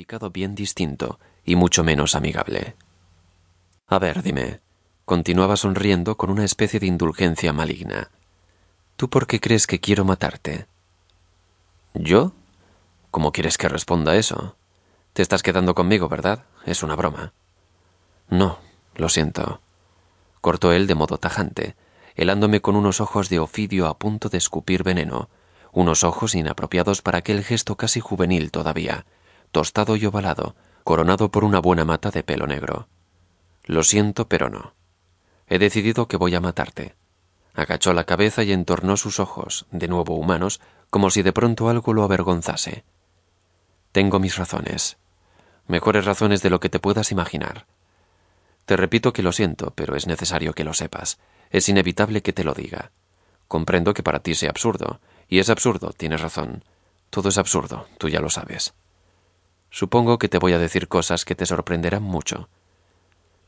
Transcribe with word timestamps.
significado 0.00 0.30
bien 0.30 0.54
distinto 0.54 1.18
y 1.44 1.56
mucho 1.56 1.84
menos 1.84 2.14
amigable. 2.14 2.74
A 3.86 3.98
ver, 3.98 4.22
dime, 4.22 4.60
continuaba 5.04 5.56
sonriendo 5.56 6.16
con 6.16 6.30
una 6.30 6.46
especie 6.46 6.80
de 6.80 6.86
indulgencia 6.86 7.52
maligna. 7.52 8.10
¿Tú 8.96 9.10
por 9.10 9.26
qué 9.26 9.40
crees 9.40 9.66
que 9.66 9.78
quiero 9.78 10.06
matarte? 10.06 10.66
¿Yo? 11.92 12.32
¿Cómo 13.10 13.30
quieres 13.30 13.58
que 13.58 13.68
responda 13.68 14.16
eso? 14.16 14.56
Te 15.12 15.20
estás 15.20 15.42
quedando 15.42 15.74
conmigo, 15.74 16.08
¿verdad? 16.08 16.44
Es 16.64 16.82
una 16.82 16.96
broma. 16.96 17.34
No, 18.30 18.58
lo 18.94 19.10
siento. 19.10 19.60
Cortó 20.40 20.72
él 20.72 20.86
de 20.86 20.94
modo 20.94 21.18
tajante, 21.18 21.76
helándome 22.14 22.62
con 22.62 22.74
unos 22.74 23.02
ojos 23.02 23.28
de 23.28 23.38
ofidio 23.38 23.86
a 23.86 23.98
punto 23.98 24.30
de 24.30 24.38
escupir 24.38 24.82
veneno, 24.82 25.28
unos 25.72 26.04
ojos 26.04 26.34
inapropiados 26.34 27.02
para 27.02 27.18
aquel 27.18 27.44
gesto 27.44 27.76
casi 27.76 28.00
juvenil 28.00 28.50
todavía, 28.50 29.04
tostado 29.50 29.96
y 29.96 30.06
ovalado, 30.06 30.54
coronado 30.84 31.30
por 31.30 31.44
una 31.44 31.60
buena 31.60 31.84
mata 31.84 32.10
de 32.10 32.22
pelo 32.22 32.46
negro. 32.46 32.88
Lo 33.64 33.82
siento, 33.82 34.28
pero 34.28 34.48
no. 34.48 34.74
He 35.48 35.58
decidido 35.58 36.08
que 36.08 36.16
voy 36.16 36.34
a 36.34 36.40
matarte. 36.40 36.94
Agachó 37.54 37.92
la 37.92 38.04
cabeza 38.04 38.42
y 38.42 38.52
entornó 38.52 38.96
sus 38.96 39.20
ojos, 39.20 39.66
de 39.70 39.88
nuevo 39.88 40.14
humanos, 40.14 40.60
como 40.88 41.10
si 41.10 41.22
de 41.22 41.32
pronto 41.32 41.68
algo 41.68 41.92
lo 41.92 42.04
avergonzase. 42.04 42.84
Tengo 43.92 44.20
mis 44.20 44.36
razones. 44.36 44.98
Mejores 45.66 46.04
razones 46.04 46.42
de 46.42 46.50
lo 46.50 46.60
que 46.60 46.68
te 46.68 46.78
puedas 46.78 47.12
imaginar. 47.12 47.66
Te 48.66 48.76
repito 48.76 49.12
que 49.12 49.22
lo 49.22 49.32
siento, 49.32 49.72
pero 49.74 49.96
es 49.96 50.06
necesario 50.06 50.52
que 50.52 50.64
lo 50.64 50.74
sepas. 50.74 51.18
Es 51.50 51.68
inevitable 51.68 52.22
que 52.22 52.32
te 52.32 52.44
lo 52.44 52.54
diga. 52.54 52.92
Comprendo 53.48 53.94
que 53.94 54.04
para 54.04 54.20
ti 54.20 54.36
sea 54.36 54.50
absurdo, 54.50 55.00
y 55.28 55.40
es 55.40 55.50
absurdo, 55.50 55.92
tienes 55.92 56.20
razón. 56.20 56.64
Todo 57.10 57.28
es 57.28 57.38
absurdo, 57.38 57.88
tú 57.98 58.08
ya 58.08 58.20
lo 58.20 58.30
sabes. 58.30 58.74
Supongo 59.70 60.18
que 60.18 60.28
te 60.28 60.38
voy 60.38 60.52
a 60.52 60.58
decir 60.58 60.88
cosas 60.88 61.24
que 61.24 61.34
te 61.34 61.46
sorprenderán 61.46 62.02
mucho. 62.02 62.48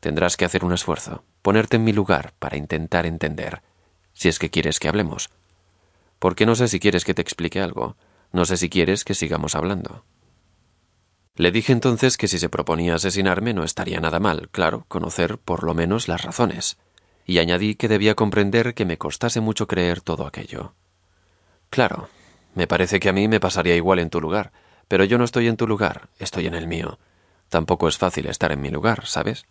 Tendrás 0.01 0.37
que 0.37 0.45
hacer 0.45 0.65
un 0.65 0.73
esfuerzo, 0.73 1.25
ponerte 1.43 1.77
en 1.77 1.85
mi 1.85 1.93
lugar 1.93 2.33
para 2.39 2.57
intentar 2.57 3.07
entender, 3.07 3.63
si 4.13 4.29
es 4.29 4.39
que 4.39 4.51
quieres 4.51 4.81
que 4.81 4.89
hablemos. 4.89 5.31
Porque 6.19 6.47
no 6.47 6.55
sé 6.55 6.69
si 6.69 6.81
quieres 6.81 7.05
que 7.05 7.15
te 7.15 7.23
explique 7.23 7.61
algo, 7.61 7.97
no 8.33 8.45
sé 8.45 8.57
si 8.57 8.69
quieres 8.69 9.05
que 9.05 9.15
sigamos 9.15 9.55
hablando. 9.55 10.05
Le 11.35 11.51
dije 11.51 11.73
entonces 11.73 12.17
que 12.17 12.29
si 12.29 12.39
se 12.39 12.49
proponía 12.49 12.95
asesinarme 12.95 13.55
no 13.55 13.65
estaría 13.65 14.01
nada 14.01 14.21
mal, 14.21 14.49
claro, 14.51 14.85
conocer 14.89 15.39
por 15.39 15.65
lo 15.65 15.75
menos 15.75 16.07
las 16.07 16.23
razones, 16.23 16.79
y 17.25 17.39
añadí 17.39 17.75
que 17.75 17.89
debía 17.89 18.15
comprender 18.15 18.75
que 18.75 18.85
me 18.85 18.99
costase 18.99 19.41
mucho 19.41 19.67
creer 19.67 20.01
todo 20.01 20.27
aquello. 20.27 20.75
Claro, 21.71 22.09
me 22.55 22.67
parece 22.67 23.01
que 23.01 23.09
a 23.09 23.13
mí 23.13 23.29
me 23.29 23.41
pasaría 23.41 23.77
igual 23.77 23.99
en 23.99 24.11
tu 24.11 24.21
lugar, 24.21 24.53
pero 24.89 25.05
yo 25.05 25.19
no 25.19 25.25
estoy 25.25 25.49
en 25.49 25.57
tu 25.57 25.67
lugar, 25.67 26.09
estoy 26.19 26.47
en 26.47 26.55
el 26.55 26.67
mío. 26.67 26.99
Tampoco 27.49 27.89
es 27.89 27.99
fácil 27.99 28.27
estar 28.27 28.53
en 28.53 28.61
mi 28.61 28.71
lugar, 28.71 29.07
¿sabes? 29.07 29.47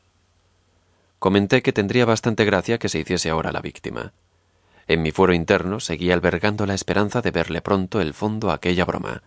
Comenté 1.20 1.62
que 1.62 1.74
tendría 1.74 2.06
bastante 2.06 2.46
gracia 2.46 2.80
que 2.80 2.90
se 2.90 3.00
hiciese 3.00 3.30
ahora 3.30 3.52
la 3.52 3.62
víctima. 3.62 4.14
En 4.88 5.04
mi 5.04 5.12
fuero 5.12 5.34
interno 5.34 5.80
seguía 5.80 6.14
albergando 6.16 6.66
la 6.66 6.74
esperanza 6.74 7.22
de 7.22 7.32
verle 7.32 7.62
pronto 7.62 8.02
el 8.02 8.14
fondo 8.14 8.50
a 8.50 8.56
aquella 8.56 8.86
broma. 8.86 9.22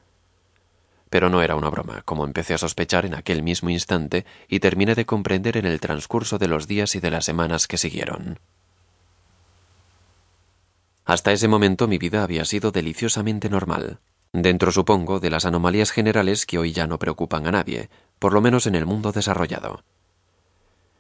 Pero 1.08 1.30
no 1.30 1.40
era 1.40 1.54
una 1.54 1.70
broma, 1.70 2.02
como 2.04 2.24
empecé 2.24 2.54
a 2.54 2.58
sospechar 2.58 3.06
en 3.06 3.14
aquel 3.14 3.42
mismo 3.44 3.70
instante 3.70 4.26
y 4.48 4.58
terminé 4.58 4.96
de 4.96 5.06
comprender 5.06 5.56
en 5.56 5.66
el 5.66 5.78
transcurso 5.78 6.38
de 6.38 6.48
los 6.48 6.66
días 6.66 6.96
y 6.96 7.00
de 7.00 7.12
las 7.12 7.24
semanas 7.24 7.68
que 7.68 7.78
siguieron. 7.78 8.40
Hasta 11.04 11.32
ese 11.32 11.46
momento 11.46 11.86
mi 11.86 11.98
vida 11.98 12.24
había 12.24 12.44
sido 12.44 12.72
deliciosamente 12.72 13.48
normal, 13.48 14.00
dentro 14.34 14.72
supongo 14.72 15.20
de 15.20 15.30
las 15.30 15.46
anomalías 15.46 15.92
generales 15.92 16.44
que 16.44 16.58
hoy 16.58 16.72
ya 16.72 16.88
no 16.88 16.98
preocupan 16.98 17.46
a 17.46 17.52
nadie, 17.52 17.88
por 18.18 18.32
lo 18.32 18.40
menos 18.40 18.66
en 18.66 18.74
el 18.74 18.84
mundo 18.84 19.12
desarrollado. 19.12 19.84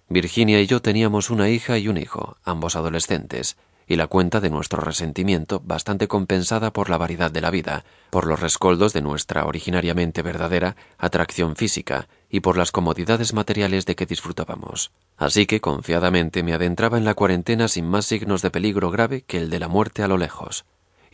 Virginia 0.08 0.60
y 0.60 0.68
yo 0.68 0.80
teníamos 0.80 1.30
una 1.30 1.48
hija 1.48 1.76
y 1.78 1.88
un 1.88 1.96
hijo, 1.96 2.36
ambos 2.44 2.76
adolescentes, 2.76 3.56
y 3.88 3.96
la 3.96 4.06
cuenta 4.06 4.40
de 4.40 4.50
nuestro 4.50 4.80
resentimiento 4.80 5.60
bastante 5.64 6.06
compensada 6.06 6.72
por 6.72 6.88
la 6.88 6.96
variedad 6.96 7.30
de 7.30 7.40
la 7.40 7.50
vida, 7.50 7.84
por 8.10 8.28
los 8.28 8.38
rescoldos 8.38 8.92
de 8.92 9.02
nuestra 9.02 9.46
originariamente 9.46 10.22
verdadera 10.22 10.76
atracción 10.96 11.56
física 11.56 12.06
y 12.30 12.38
por 12.38 12.56
las 12.56 12.70
comodidades 12.70 13.34
materiales 13.34 13.84
de 13.84 13.96
que 13.96 14.06
disfrutábamos. 14.06 14.92
Así 15.16 15.46
que 15.46 15.60
confiadamente 15.60 16.44
me 16.44 16.54
adentraba 16.54 16.98
en 16.98 17.04
la 17.04 17.14
cuarentena 17.14 17.66
sin 17.66 17.86
más 17.86 18.06
signos 18.06 18.42
de 18.42 18.52
peligro 18.52 18.92
grave 18.92 19.22
que 19.22 19.38
el 19.38 19.50
de 19.50 19.58
la 19.58 19.68
muerte 19.68 20.04
a 20.04 20.08
lo 20.08 20.18
lejos, 20.18 20.64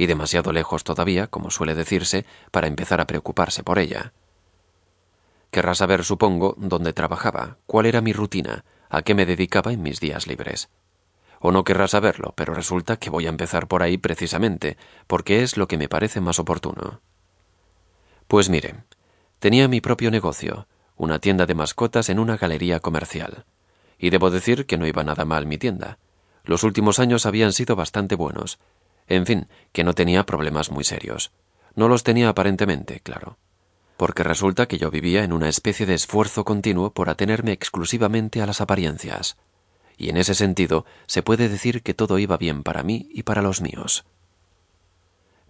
y 0.01 0.07
demasiado 0.07 0.53
lejos 0.53 0.83
todavía, 0.83 1.27
como 1.27 1.51
suele 1.51 1.75
decirse, 1.75 2.25
para 2.51 2.69
empezar 2.69 3.03
a 3.03 3.07
preocuparse 3.07 3.63
por 3.63 3.79
ella. 3.79 4.15
Querrá 5.51 5.75
saber, 5.75 6.05
supongo, 6.05 6.55
dónde 6.57 6.95
trabajaba, 6.95 7.59
cuál 7.67 7.85
era 7.85 8.01
mi 8.01 8.15
rutina, 8.15 8.65
a 8.89 9.03
qué 9.03 9.15
me 9.15 9.27
dedicaba 9.27 9.73
en 9.73 9.83
mis 9.83 10.01
días 10.01 10.27
libres 10.27 10.71
o 11.41 11.53
no 11.53 11.65
querrá 11.65 11.89
saberlo, 11.89 12.35
pero 12.37 12.53
resulta 12.53 12.99
que 12.99 13.09
voy 13.09 13.25
a 13.25 13.31
empezar 13.31 13.67
por 13.67 13.83
ahí 13.83 13.97
precisamente, 13.97 14.77
porque 15.07 15.43
es 15.43 15.57
lo 15.57 15.69
que 15.69 15.79
me 15.79 15.89
parece 15.89 16.21
más 16.21 16.39
oportuno. 16.39 17.01
Pues 18.29 18.51
mire, 18.51 18.85
tenía 19.39 19.67
mi 19.67 19.81
propio 19.81 20.11
negocio, 20.11 20.69
una 20.97 21.19
tienda 21.19 21.47
de 21.47 21.55
mascotas 21.55 22.11
en 22.11 22.19
una 22.19 22.37
galería 22.37 22.81
comercial. 22.81 23.47
Y 23.99 24.11
debo 24.11 24.31
decir 24.31 24.67
que 24.67 24.77
no 24.77 24.87
iba 24.87 25.03
nada 25.03 25.25
mal 25.25 25.47
mi 25.47 25.57
tienda. 25.57 25.99
Los 26.45 26.63
últimos 26.63 26.99
años 26.99 27.25
habían 27.25 27.55
sido 27.55 27.75
bastante 27.75 28.17
buenos. 28.17 28.59
En 29.11 29.27
fin, 29.27 29.47
que 29.73 29.85
no 29.85 29.93
tenía 29.93 30.25
problemas 30.25 30.71
muy 30.71 30.85
serios. 30.85 31.33
No 31.75 31.87
los 31.87 32.03
tenía 32.03 32.31
aparentemente, 32.31 33.01
claro. 33.01 33.37
Porque 33.99 34.23
resulta 34.23 34.67
que 34.67 34.79
yo 34.79 34.91
vivía 34.91 35.23
en 35.23 35.35
una 35.35 35.51
especie 35.51 35.85
de 35.85 35.93
esfuerzo 35.93 36.47
continuo 36.47 36.95
por 36.95 37.11
atenerme 37.11 37.53
exclusivamente 37.53 38.41
a 38.41 38.47
las 38.47 38.63
apariencias 38.63 39.37
y 40.01 40.09
en 40.09 40.17
ese 40.17 40.35
sentido 40.35 40.87
se 41.07 41.23
puede 41.23 41.51
decir 41.51 41.83
que 41.83 41.93
todo 41.93 42.19
iba 42.19 42.39
bien 42.39 42.63
para 42.63 42.83
mí 42.83 43.11
y 43.13 43.23
para 43.23 43.43
los 43.43 43.61
míos. 43.61 44.07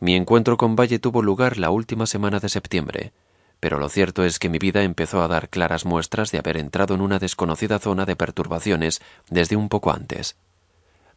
Mi 0.01 0.17
encuentro 0.17 0.57
con 0.57 0.75
Valle 0.75 0.99
tuvo 0.99 1.23
lugar 1.23 1.57
la 1.57 1.71
última 1.71 2.05
semana 2.05 2.41
de 2.41 2.49
septiembre, 2.49 3.13
pero 3.61 3.79
lo 3.79 3.89
cierto 3.89 4.25
es 4.25 4.41
que 4.41 4.49
mi 4.49 4.59
vida 4.59 4.83
empezó 4.83 5.23
a 5.23 5.29
dar 5.29 5.51
claras 5.51 5.85
muestras 5.85 6.33
de 6.33 6.39
haber 6.39 6.57
entrado 6.57 6.95
en 6.95 7.01
una 7.01 7.21
desconocida 7.21 7.79
zona 7.79 8.07
de 8.07 8.17
perturbaciones 8.17 9.01
desde 9.29 9.55
un 9.55 9.69
poco 9.69 9.93
antes, 9.93 10.37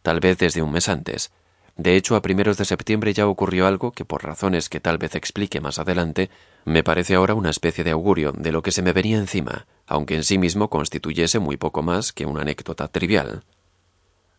tal 0.04 0.20
vez 0.20 0.38
desde 0.38 0.62
un 0.62 0.72
mes 0.72 0.88
antes, 0.88 1.32
de 1.76 1.96
hecho, 1.96 2.16
a 2.16 2.22
primeros 2.22 2.58
de 2.58 2.66
septiembre 2.66 3.14
ya 3.14 3.28
ocurrió 3.28 3.66
algo 3.66 3.92
que, 3.92 4.06
por 4.06 4.24
razones 4.24 4.70
que 4.70 4.80
tal 4.80 5.00
vez 5.00 5.16
explique 5.16 5.60
más 5.60 5.80
adelante, 5.80 6.30
me 6.66 6.84
parece 6.84 7.16
ahora 7.16 7.34
una 7.34 7.50
especie 7.50 7.84
de 7.84 7.92
augurio 7.92 8.32
de 8.32 8.52
lo 8.52 8.62
que 8.62 8.72
se 8.72 8.84
me 8.84 8.94
venía 8.94 9.18
encima, 9.18 9.66
aunque 9.88 10.16
en 10.16 10.24
sí 10.24 10.38
mismo 10.38 10.70
constituyese 10.70 11.40
muy 11.40 11.58
poco 11.58 11.82
más 11.82 12.14
que 12.14 12.28
una 12.28 12.42
anécdota 12.42 12.88
trivial. 12.90 13.44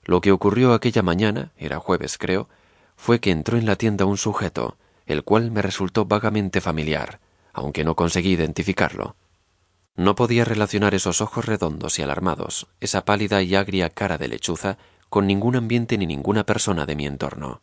Lo 0.04 0.20
que 0.20 0.30
ocurrió 0.30 0.74
aquella 0.74 1.02
mañana, 1.02 1.50
era 1.56 1.80
jueves 1.80 2.18
creo, 2.18 2.48
fue 2.96 3.18
que 3.18 3.32
entró 3.32 3.58
en 3.58 3.66
la 3.66 3.76
tienda 3.76 4.04
un 4.04 4.16
sujeto, 4.16 4.76
el 5.06 5.24
cual 5.24 5.50
me 5.50 5.60
resultó 5.60 6.04
vagamente 6.04 6.60
familiar, 6.60 7.18
aunque 7.52 7.82
no 7.82 7.96
conseguí 7.96 8.30
identificarlo. 8.30 9.16
No 9.96 10.14
podía 10.14 10.44
relacionar 10.44 10.94
esos 10.94 11.20
ojos 11.20 11.46
redondos 11.46 11.98
y 11.98 12.02
alarmados, 12.02 12.68
esa 12.80 13.04
pálida 13.04 13.42
y 13.42 13.54
agria 13.56 13.90
cara 13.90 14.18
de 14.18 14.28
lechuza, 14.28 14.78
con 15.14 15.28
ningún 15.28 15.54
ambiente 15.54 15.96
ni 15.96 16.06
ninguna 16.06 16.42
persona 16.42 16.86
de 16.86 16.96
mi 16.96 17.06
entorno. 17.06 17.62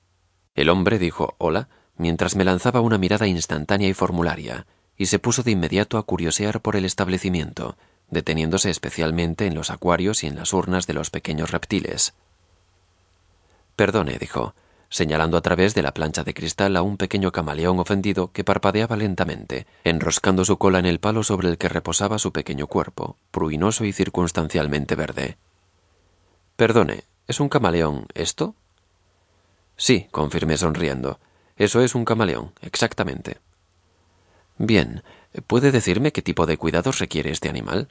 El 0.56 0.70
hombre 0.70 1.00
dijo 1.00 1.36
hola 1.38 1.68
mientras 1.98 2.38
me 2.38 2.46
lanzaba 2.46 2.80
una 2.80 2.98
mirada 2.98 3.28
instantánea 3.28 3.90
y 3.90 3.94
formularia, 3.94 4.68
y 4.96 5.08
se 5.08 5.20
puso 5.20 5.44
de 5.44 5.52
inmediato 5.52 5.98
a 5.98 6.04
curiosear 6.04 6.62
por 6.62 6.78
el 6.78 6.86
establecimiento, 6.86 7.76
deteniéndose 8.10 8.70
especialmente 8.70 9.48
en 9.48 9.56
los 9.56 9.70
acuarios 9.70 10.24
y 10.24 10.28
en 10.28 10.38
las 10.38 10.54
urnas 10.54 10.88
de 10.88 10.94
los 10.94 11.10
pequeños 11.10 11.52
reptiles. 11.52 12.14
Perdone, 13.76 14.18
dijo, 14.18 14.56
señalando 14.88 15.36
a 15.36 15.42
través 15.42 15.76
de 15.76 15.82
la 15.82 15.94
plancha 15.94 16.24
de 16.24 16.34
cristal 16.34 16.78
a 16.78 16.84
un 16.84 16.96
pequeño 16.96 17.34
camaleón 17.34 17.80
ofendido 17.80 18.32
que 18.32 18.46
parpadeaba 18.46 18.96
lentamente, 18.96 19.68
enroscando 19.84 20.46
su 20.46 20.58
cola 20.58 20.80
en 20.80 20.86
el 20.86 21.02
palo 21.02 21.22
sobre 21.22 21.50
el 21.50 21.58
que 21.58 21.68
reposaba 21.68 22.18
su 22.18 22.32
pequeño 22.32 22.68
cuerpo, 22.68 23.18
pruinoso 23.30 23.84
y 23.84 23.92
circunstancialmente 23.92 24.96
verde. 24.96 25.36
Perdone, 26.56 27.10
¿Es 27.28 27.40
un 27.40 27.50
camaleón 27.50 28.08
esto? 28.14 28.56
Sí, 29.78 30.08
confirmé 30.12 30.58
sonriendo. 30.58 31.20
Eso 31.58 31.82
es 31.82 31.96
un 31.96 32.06
camaleón, 32.06 32.53
exactamente. 32.62 33.38
Bien, 34.58 35.03
¿puede 35.47 35.72
decirme 35.72 36.12
qué 36.12 36.22
tipo 36.22 36.46
de 36.46 36.58
cuidados 36.58 37.00
requiere 37.00 37.32
este 37.32 37.50
animal? 37.50 37.90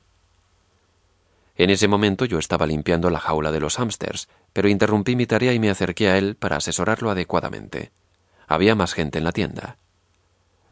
En 1.56 1.70
ese 1.70 1.88
momento 1.88 2.24
yo 2.24 2.38
estaba 2.38 2.66
limpiando 2.66 3.10
la 3.10 3.18
jaula 3.18 3.52
de 3.52 3.60
los 3.60 3.76
hámsters, 3.76 4.28
pero 4.52 4.68
interrumpí 4.68 5.14
mi 5.16 5.26
tarea 5.26 5.52
y 5.52 5.58
me 5.58 5.70
acerqué 5.70 6.08
a 6.08 6.16
él 6.16 6.36
para 6.36 6.56
asesorarlo 6.56 7.10
adecuadamente. 7.10 7.90
Había 8.46 8.74
más 8.74 8.94
gente 8.94 9.18
en 9.18 9.24
la 9.24 9.32
tienda. 9.32 9.76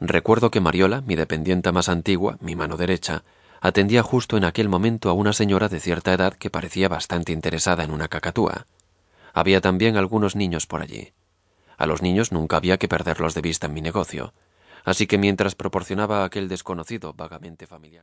Recuerdo 0.00 0.50
que 0.50 0.60
Mariola, 0.60 1.00
mi 1.00 1.16
dependienta 1.16 1.72
más 1.72 1.88
antigua, 1.88 2.38
mi 2.40 2.56
mano 2.56 2.76
derecha, 2.76 3.24
atendía 3.60 4.02
justo 4.02 4.36
en 4.36 4.44
aquel 4.44 4.68
momento 4.68 5.10
a 5.10 5.12
una 5.12 5.32
señora 5.32 5.68
de 5.68 5.80
cierta 5.80 6.12
edad 6.12 6.34
que 6.34 6.50
parecía 6.50 6.88
bastante 6.88 7.32
interesada 7.32 7.84
en 7.84 7.90
una 7.90 8.08
cacatúa. 8.08 8.66
Había 9.32 9.60
también 9.60 9.96
algunos 9.96 10.36
niños 10.36 10.66
por 10.66 10.82
allí. 10.82 11.12
A 11.76 11.86
los 11.86 12.02
niños 12.02 12.32
nunca 12.32 12.56
había 12.56 12.78
que 12.78 12.88
perderlos 12.88 13.34
de 13.34 13.40
vista 13.40 13.66
en 13.66 13.74
mi 13.74 13.80
negocio, 13.80 14.34
así 14.84 15.06
que 15.06 15.18
mientras 15.18 15.54
proporcionaba 15.54 16.22
a 16.22 16.24
aquel 16.24 16.48
desconocido 16.48 17.12
vagamente 17.12 17.66
familiar. 17.66 17.96